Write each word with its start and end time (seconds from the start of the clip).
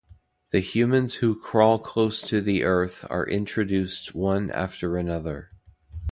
The 0.49 0.61
"humans 0.61 1.17
who 1.17 1.39
crawl 1.39 1.77
close 1.77 2.23
to 2.23 2.41
the 2.41 2.63
earth" 2.63 3.05
are 3.11 3.23
introduced 3.27 4.15
one 4.15 4.49
after 4.49 4.97
another. 4.97 5.51